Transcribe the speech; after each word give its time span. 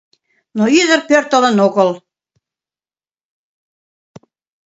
Но 0.57 0.63
ӱдыр 0.81 0.99
пӧртылын 1.09 1.57
огыл. 1.67 1.89